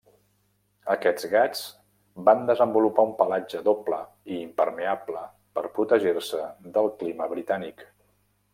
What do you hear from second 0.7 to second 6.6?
Aquests gats van desenvolupar un pelatge doble i impermeable per protegir-se